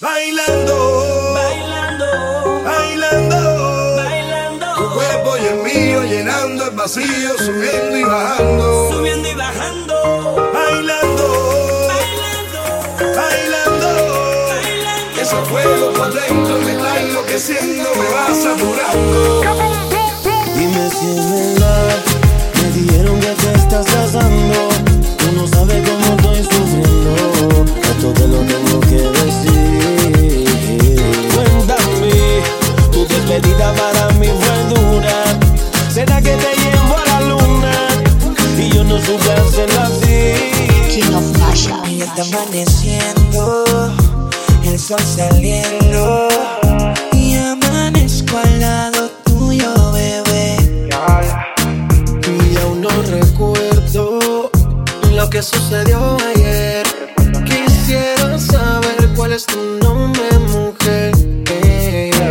[0.00, 4.66] Bailando, bailando, bailando, bailando.
[4.76, 8.90] Tu cuerpo y el mío llenando el vacío, subiendo y bajando.
[8.92, 10.50] Subiendo y bajando.
[10.52, 12.60] Bailando, bailando,
[13.16, 13.88] bailando.
[14.48, 15.20] bailando.
[15.20, 19.42] Ese fuego por dentro me está enloqueciendo, me va saturando.
[20.56, 22.02] Dime si es verdad,
[22.62, 23.13] me dijeron
[39.36, 40.34] hacerlo así.
[40.88, 41.82] King of Masha.
[41.88, 43.64] Y está amaneciendo,
[44.64, 46.28] el sol saliendo.
[47.12, 50.56] Y amanezco al lado tuyo, bebé.
[52.26, 54.50] Y aún no recuerdo
[55.12, 56.86] lo que sucedió ayer.
[57.44, 61.12] Quisiera saber cuál es tu nombre, mujer.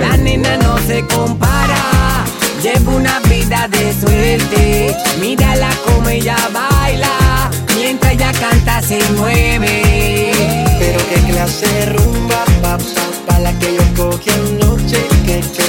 [0.00, 2.24] La nena no se compara,
[2.62, 4.96] lleva una vida de suerte.
[5.20, 6.36] Mírala como ella
[7.76, 10.32] mientras ella canta se mueve.
[10.78, 15.06] Pero qué clase rumba, pa, la que yo cogí anoche.
[15.26, 15.59] Que,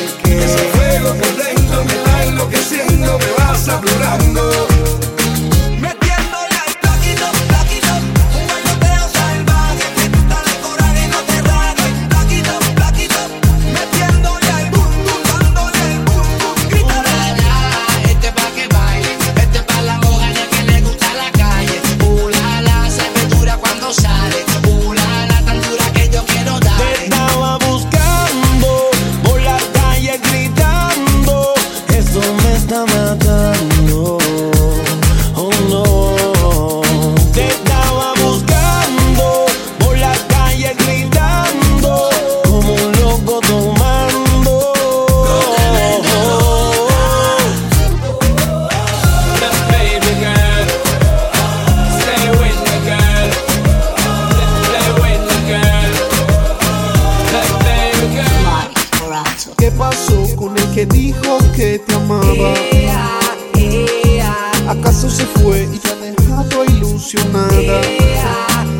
[59.57, 62.53] ¿Qué pasó con el que dijo que te amaba?
[62.71, 63.19] Ea,
[63.55, 67.51] ea, ¿Acaso se fue y te ha dejado ilusionada?
[67.53, 67.81] ea,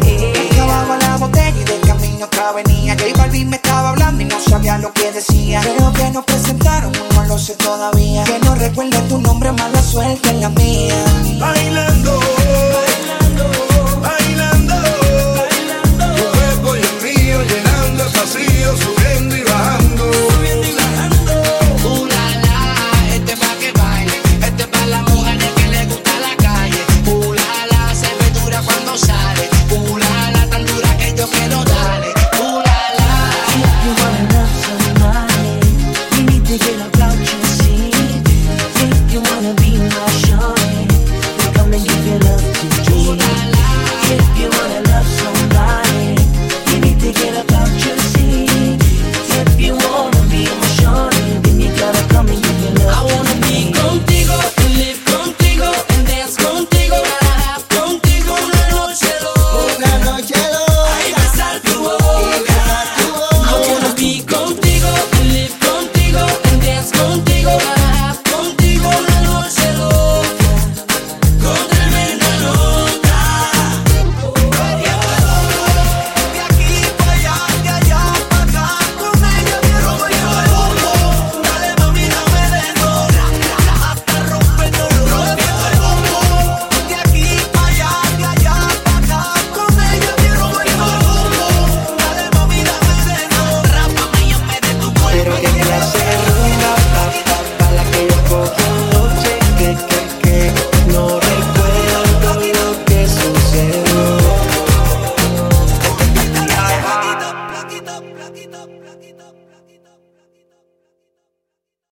[0.06, 0.52] ea.
[0.52, 2.96] Acababa la botella y de camino otra venía.
[3.00, 5.62] J Balvin me estaba hablando y no sabía lo que decía.
[5.62, 8.24] Creo que nos presentaron, no lo sé todavía.
[8.26, 11.04] Que no recuerdo tu nombre, mala suerte en la mía.
[11.40, 12.20] Bailando.